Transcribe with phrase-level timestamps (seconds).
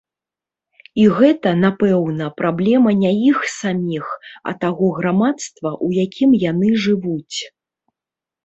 [1.01, 4.05] І гэта, напэўна, праблема не іх саміх,
[4.53, 7.37] а таго грамадства, у якім яны жывуць.